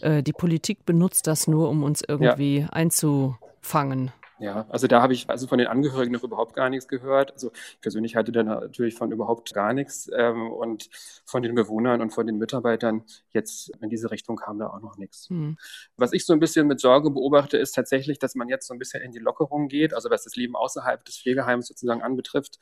äh, 0.00 0.22
die 0.22 0.32
Politik 0.32 0.86
benutzt 0.86 1.26
das 1.26 1.46
nur, 1.46 1.68
um 1.68 1.82
uns 1.82 2.02
irgendwie 2.06 2.60
ja. 2.60 2.68
einzufangen. 2.70 4.12
Ja, 4.40 4.66
also 4.68 4.86
da 4.86 5.02
habe 5.02 5.12
ich 5.12 5.28
also 5.28 5.46
von 5.46 5.58
den 5.58 5.66
Angehörigen 5.66 6.12
noch 6.12 6.22
überhaupt 6.22 6.54
gar 6.54 6.70
nichts 6.70 6.86
gehört. 6.86 7.32
Also 7.32 7.50
ich 7.52 7.80
persönlich 7.80 8.14
hatte 8.16 8.30
da 8.30 8.42
natürlich 8.42 8.94
von 8.94 9.10
überhaupt 9.10 9.52
gar 9.52 9.72
nichts. 9.72 10.10
Ähm, 10.14 10.50
und 10.52 10.88
von 11.24 11.42
den 11.42 11.54
Bewohnern 11.54 12.00
und 12.00 12.10
von 12.10 12.26
den 12.26 12.38
Mitarbeitern 12.38 13.04
jetzt 13.32 13.70
in 13.80 13.88
diese 13.88 14.10
Richtung 14.10 14.36
kam 14.36 14.58
da 14.58 14.68
auch 14.68 14.80
noch 14.80 14.96
nichts. 14.96 15.28
Mhm. 15.30 15.56
Was 15.96 16.12
ich 16.12 16.24
so 16.24 16.32
ein 16.32 16.40
bisschen 16.40 16.66
mit 16.66 16.80
Sorge 16.80 17.10
beobachte, 17.10 17.58
ist 17.58 17.72
tatsächlich, 17.72 18.18
dass 18.18 18.34
man 18.34 18.48
jetzt 18.48 18.66
so 18.66 18.74
ein 18.74 18.78
bisschen 18.78 19.02
in 19.02 19.12
die 19.12 19.18
Lockerung 19.18 19.68
geht, 19.68 19.92
also 19.92 20.10
was 20.10 20.24
das 20.24 20.36
Leben 20.36 20.54
außerhalb 20.54 21.04
des 21.04 21.18
Pflegeheims 21.18 21.66
sozusagen 21.66 22.02
anbetrifft. 22.02 22.58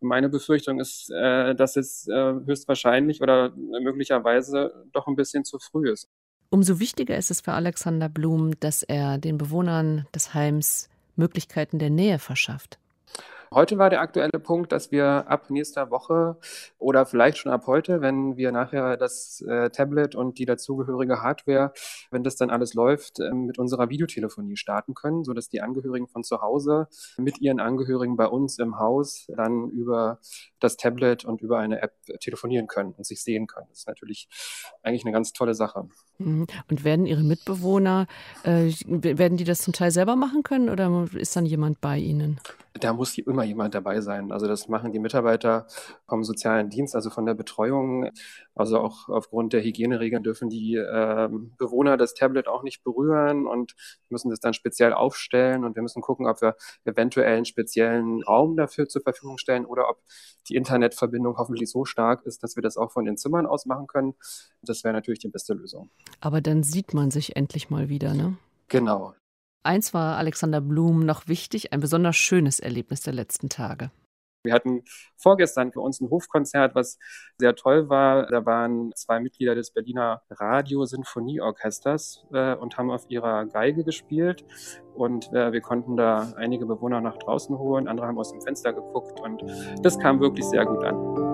Und 0.00 0.08
meine 0.08 0.28
Befürchtung 0.28 0.80
ist, 0.80 1.10
äh, 1.10 1.54
dass 1.54 1.76
es 1.76 2.08
äh, 2.08 2.14
höchstwahrscheinlich 2.14 3.20
oder 3.20 3.50
möglicherweise 3.56 4.86
doch 4.92 5.06
ein 5.06 5.16
bisschen 5.16 5.44
zu 5.44 5.58
früh 5.58 5.90
ist. 5.90 6.08
Umso 6.50 6.80
wichtiger 6.80 7.16
ist 7.16 7.30
es 7.30 7.42
für 7.42 7.52
Alexander 7.52 8.08
Blum, 8.08 8.58
dass 8.60 8.82
er 8.82 9.18
den 9.18 9.36
Bewohnern 9.36 10.06
des 10.14 10.32
Heims 10.32 10.88
Möglichkeiten 11.18 11.78
der 11.78 11.90
Nähe 11.90 12.18
verschafft. 12.18 12.78
Heute 13.52 13.78
war 13.78 13.90
der 13.90 14.00
aktuelle 14.00 14.38
Punkt, 14.38 14.72
dass 14.72 14.90
wir 14.90 15.24
ab 15.28 15.50
nächster 15.50 15.90
Woche 15.90 16.36
oder 16.78 17.06
vielleicht 17.06 17.38
schon 17.38 17.52
ab 17.52 17.66
heute, 17.66 18.00
wenn 18.00 18.36
wir 18.36 18.52
nachher 18.52 18.96
das 18.96 19.40
äh, 19.40 19.70
Tablet 19.70 20.14
und 20.14 20.38
die 20.38 20.44
dazugehörige 20.44 21.22
Hardware, 21.22 21.72
wenn 22.10 22.22
das 22.22 22.36
dann 22.36 22.50
alles 22.50 22.74
läuft, 22.74 23.20
äh, 23.20 23.32
mit 23.32 23.58
unserer 23.58 23.88
Videotelefonie 23.88 24.56
starten 24.56 24.94
können, 24.94 25.24
sodass 25.24 25.48
die 25.48 25.60
Angehörigen 25.60 26.08
von 26.08 26.24
zu 26.24 26.42
Hause 26.42 26.88
mit 27.16 27.40
ihren 27.40 27.60
Angehörigen 27.60 28.16
bei 28.16 28.26
uns 28.26 28.58
im 28.58 28.78
Haus 28.78 29.26
dann 29.34 29.70
über 29.70 30.20
das 30.60 30.76
Tablet 30.76 31.24
und 31.24 31.40
über 31.40 31.58
eine 31.58 31.80
App 31.80 31.94
telefonieren 32.20 32.66
können 32.66 32.92
und 32.92 33.06
sich 33.06 33.22
sehen 33.22 33.46
können. 33.46 33.66
Das 33.70 33.80
ist 33.80 33.88
natürlich 33.88 34.28
eigentlich 34.82 35.04
eine 35.04 35.12
ganz 35.12 35.32
tolle 35.32 35.54
Sache. 35.54 35.88
Mhm. 36.18 36.46
Und 36.70 36.84
werden 36.84 37.06
Ihre 37.06 37.22
Mitbewohner, 37.22 38.06
äh, 38.42 38.72
werden 38.86 39.38
die 39.38 39.44
das 39.44 39.60
zum 39.60 39.72
Teil 39.72 39.90
selber 39.90 40.16
machen 40.16 40.42
können 40.42 40.68
oder 40.68 41.06
ist 41.14 41.34
dann 41.36 41.46
jemand 41.46 41.80
bei 41.80 41.98
Ihnen? 41.98 42.40
Da 42.74 42.92
muss 42.92 43.16
immer 43.18 43.44
jemand 43.44 43.74
dabei 43.74 44.00
sein. 44.00 44.30
Also 44.30 44.46
das 44.46 44.68
machen 44.68 44.92
die 44.92 44.98
Mitarbeiter 44.98 45.66
vom 46.06 46.22
sozialen 46.22 46.70
Dienst, 46.70 46.94
also 46.94 47.10
von 47.10 47.26
der 47.26 47.34
Betreuung. 47.34 48.10
Also 48.54 48.78
auch 48.78 49.08
aufgrund 49.08 49.52
der 49.52 49.62
Hygieneregeln 49.62 50.22
dürfen 50.22 50.48
die 50.48 50.76
äh, 50.76 51.28
Bewohner 51.58 51.96
das 51.96 52.14
Tablet 52.14 52.46
auch 52.46 52.62
nicht 52.62 52.84
berühren 52.84 53.46
und 53.46 53.74
müssen 54.08 54.30
das 54.30 54.40
dann 54.40 54.54
speziell 54.54 54.92
aufstellen. 54.92 55.64
Und 55.64 55.76
wir 55.76 55.82
müssen 55.82 56.02
gucken, 56.02 56.26
ob 56.26 56.40
wir 56.40 56.56
eventuell 56.84 57.36
einen 57.36 57.44
speziellen 57.44 58.22
Raum 58.22 58.56
dafür 58.56 58.88
zur 58.88 59.02
Verfügung 59.02 59.38
stellen 59.38 59.64
oder 59.64 59.88
ob 59.88 59.98
die 60.48 60.56
Internetverbindung 60.56 61.36
hoffentlich 61.36 61.70
so 61.70 61.84
stark 61.84 62.24
ist, 62.26 62.42
dass 62.42 62.56
wir 62.56 62.62
das 62.62 62.76
auch 62.76 62.92
von 62.92 63.04
den 63.04 63.16
Zimmern 63.16 63.46
aus 63.46 63.66
machen 63.66 63.86
können. 63.86 64.14
Das 64.62 64.84
wäre 64.84 64.94
natürlich 64.94 65.20
die 65.20 65.28
beste 65.28 65.54
Lösung. 65.54 65.90
Aber 66.20 66.40
dann 66.40 66.62
sieht 66.62 66.94
man 66.94 67.10
sich 67.10 67.36
endlich 67.36 67.70
mal 67.70 67.88
wieder, 67.88 68.14
ne? 68.14 68.36
Genau. 68.68 69.14
Eins 69.68 69.92
war 69.92 70.16
Alexander 70.16 70.62
Blum 70.62 71.04
noch 71.04 71.28
wichtig, 71.28 71.74
ein 71.74 71.80
besonders 71.80 72.16
schönes 72.16 72.58
Erlebnis 72.58 73.02
der 73.02 73.12
letzten 73.12 73.50
Tage. 73.50 73.90
Wir 74.42 74.54
hatten 74.54 74.82
vorgestern 75.18 75.72
für 75.72 75.80
uns 75.80 76.00
ein 76.00 76.08
Hofkonzert, 76.08 76.74
was 76.74 76.98
sehr 77.36 77.54
toll 77.54 77.90
war. 77.90 78.26
Da 78.28 78.46
waren 78.46 78.92
zwei 78.94 79.20
Mitglieder 79.20 79.54
des 79.54 79.70
Berliner 79.74 80.22
Radio-Sinfonieorchesters 80.30 82.24
äh, 82.32 82.54
und 82.54 82.78
haben 82.78 82.90
auf 82.90 83.04
ihrer 83.10 83.44
Geige 83.44 83.84
gespielt. 83.84 84.42
Und 84.94 85.30
äh, 85.34 85.52
wir 85.52 85.60
konnten 85.60 85.98
da 85.98 86.32
einige 86.36 86.64
Bewohner 86.64 87.02
nach 87.02 87.18
draußen 87.18 87.58
holen, 87.58 87.88
andere 87.88 88.06
haben 88.06 88.18
aus 88.18 88.32
dem 88.32 88.40
Fenster 88.40 88.72
geguckt 88.72 89.20
und 89.20 89.44
das 89.82 89.98
kam 89.98 90.18
wirklich 90.18 90.46
sehr 90.46 90.64
gut 90.64 90.82
an. 90.82 91.27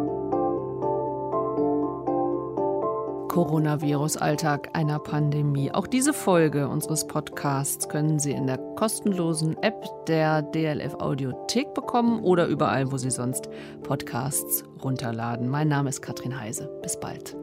Coronavirus-Alltag 3.35 4.69
einer 4.75 5.01
Pandemie. 5.01 5.73
Auch 5.73 5.89
diese 5.89 6.13
Folge 6.13 6.69
unseres 6.69 7.05
Podcasts 7.05 7.89
können 7.89 8.21
Sie 8.21 8.31
in 8.31 8.47
der 8.47 8.59
kostenlosen 8.77 9.61
App 9.61 9.85
der 10.07 10.41
DLF 10.41 10.95
Audiothek 11.01 11.75
bekommen 11.75 12.23
oder 12.23 12.47
überall, 12.47 12.93
wo 12.93 12.97
Sie 12.97 13.11
sonst 13.11 13.49
Podcasts 13.83 14.63
runterladen. 14.85 15.49
Mein 15.49 15.67
Name 15.67 15.89
ist 15.89 16.01
Katrin 16.01 16.39
Heise. 16.39 16.71
Bis 16.81 17.01
bald. 17.01 17.37